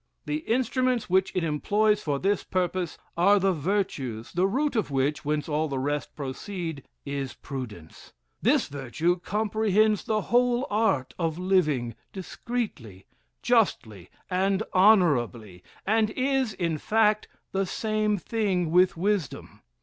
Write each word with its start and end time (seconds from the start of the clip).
The 0.25 0.37
instruments 0.49 1.11
which 1.11 1.31
it 1.35 1.43
employs 1.43 2.01
for 2.01 2.17
this 2.17 2.43
purpose 2.43 2.97
are 3.15 3.37
the 3.37 3.53
virtues; 3.53 4.31
the 4.33 4.47
root 4.47 4.75
of 4.75 4.89
which, 4.89 5.23
whence 5.23 5.47
all 5.47 5.67
the 5.67 5.77
rest 5.77 6.15
proceed, 6.15 6.83
is 7.05 7.35
prudence. 7.35 8.11
This 8.41 8.67
virtue 8.67 9.19
comprehends 9.19 10.03
the 10.03 10.21
whole 10.33 10.65
art 10.71 11.13
of 11.19 11.37
living 11.37 11.93
discreetly, 12.13 13.05
justly, 13.43 14.09
and 14.27 14.63
honorably, 14.73 15.61
and 15.85 16.09
is, 16.09 16.53
in 16.53 16.79
fact, 16.79 17.27
the 17.51 17.67
same 17.67 18.17
thing 18.17 18.71
with 18.71 18.97
wisdom. 18.97 19.61